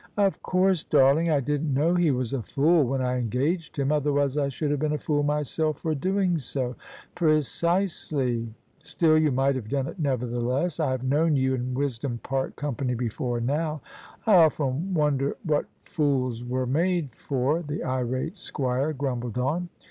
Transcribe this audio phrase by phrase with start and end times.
[0.17, 4.35] "Of course, darling, I didn't know he was a fool when I engaged him: otherwise
[4.35, 6.75] I should have been a fool myself for doing so.""
[7.13, 8.51] Precisely:
[8.81, 10.79] still you might have done it nevertheless.
[10.79, 13.81] I have known you and wisdom part company before now.""
[14.25, 19.69] I often wonder what fools were made for," the irjate squire grumbled on.